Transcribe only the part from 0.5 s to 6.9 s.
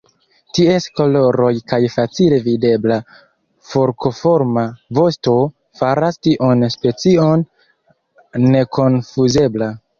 Ties koloroj kaj facile videbla forkoforma vosto faras tiun